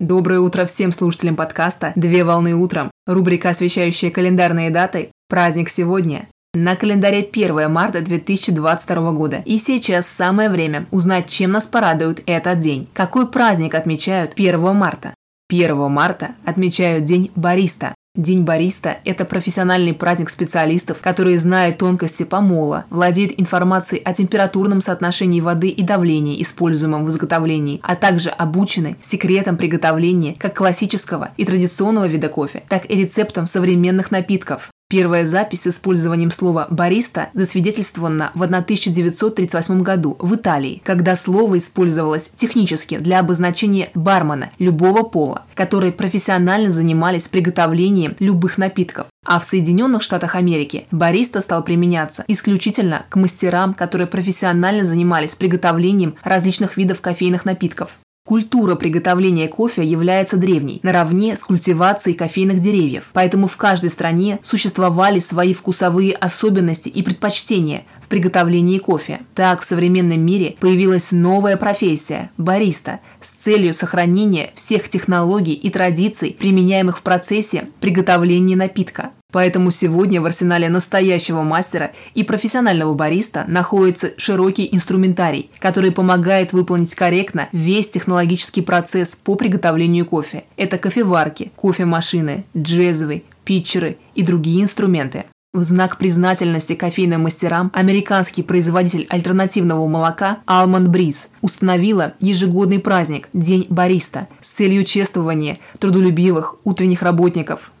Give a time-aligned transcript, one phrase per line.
[0.00, 2.90] Доброе утро всем слушателям подкаста «Две волны утром».
[3.06, 5.12] Рубрика, освещающая календарные даты.
[5.28, 6.26] Праздник сегодня.
[6.54, 9.42] На календаре 1 марта 2022 года.
[9.44, 12.88] И сейчас самое время узнать, чем нас порадует этот день.
[12.94, 15.12] Какой праздник отмечают 1 марта?
[15.50, 17.94] 1 марта отмечают День бариста.
[18.16, 25.40] День бариста– это профессиональный праздник специалистов, которые знают тонкости помола, владеют информацией о температурном соотношении
[25.40, 32.08] воды и давлении, используемом в изготовлении, а также обучены секретам приготовления как классического и традиционного
[32.08, 34.72] вида кофе, так и рецептам современных напитков.
[34.90, 42.32] Первая запись с использованием слова «бариста» засвидетельствована в 1938 году в Италии, когда слово использовалось
[42.34, 49.06] технически для обозначения бармена любого пола, которые профессионально занимались приготовлением любых напитков.
[49.24, 56.16] А в Соединенных Штатах Америки бариста стал применяться исключительно к мастерам, которые профессионально занимались приготовлением
[56.24, 57.96] различных видов кофейных напитков.
[58.30, 65.18] Культура приготовления кофе является древней, наравне с культивацией кофейных деревьев, поэтому в каждой стране существовали
[65.20, 69.22] свои вкусовые особенности и предпочтения в приготовлении кофе.
[69.34, 76.36] Так в современном мире появилась новая профессия– бариста, с целью сохранения всех технологий и традиций,
[76.38, 79.10] применяемых в процессе приготовления напитка.
[79.32, 86.94] Поэтому сегодня в арсенале настоящего мастера и профессионального бариста находится широкий инструментарий, который помогает выполнить
[86.94, 90.44] корректно весь технологический процесс по приготовлению кофе.
[90.56, 95.24] Это кофеварки, кофемашины, джезвы, питчеры и другие инструменты.
[95.52, 103.66] В знак признательности кофейным мастерам американский производитель альтернативного молока Almond Breeze установила ежегодный праздник– День
[103.68, 107.72] бариста с целью чествования трудолюбивых утренних работников–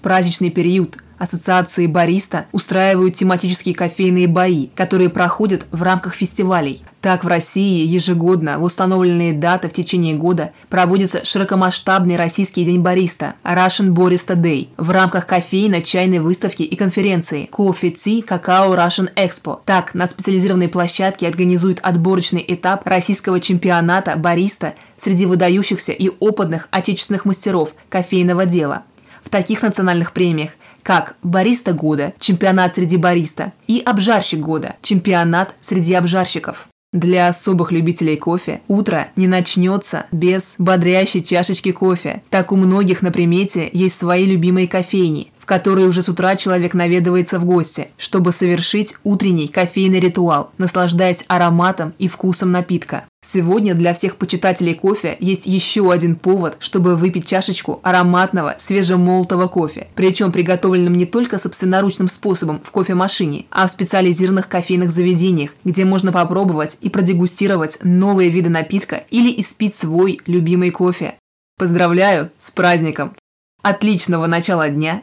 [0.00, 6.82] в праздничный период ассоциации бариста устраивают тематические кофейные бои, которые проходят в рамках фестивалей.
[7.02, 13.34] Так в России ежегодно в установленные даты в течение года проводится широкомасштабный российский день бариста
[13.44, 19.58] Russian Barista Day в рамках кофейно-чайной выставки и конференции Coffee Tea Cacao Russian Expo.
[19.66, 27.26] Так на специализированной площадке организуют отборочный этап российского чемпионата бариста среди выдающихся и опытных отечественных
[27.26, 28.84] мастеров кофейного дела–
[29.30, 30.50] в таких национальных премиях,
[30.82, 36.66] как «Бариста года», «Чемпионат среди бариста» и «Обжарщик года», «Чемпионат среди обжарщиков».
[36.92, 42.24] Для особых любителей кофе утро не начнется без бодрящей чашечки кофе.
[42.28, 46.74] Так у многих на примете есть свои любимые кофейни, в которые уже с утра человек
[46.74, 53.06] наведывается в гости, чтобы совершить утренний кофейный ритуал, наслаждаясь ароматом и вкусом напитка.
[53.24, 59.88] Сегодня для всех почитателей кофе есть еще один повод, чтобы выпить чашечку ароматного свежемолотого кофе,
[59.96, 66.12] причем приготовленным не только собственноручным способом в кофемашине, а в специализированных кофейных заведениях, где можно
[66.12, 71.16] попробовать и продегустировать новые виды напитка или испить свой любимый кофе.
[71.58, 73.16] Поздравляю с праздником!
[73.62, 75.02] Отличного начала дня!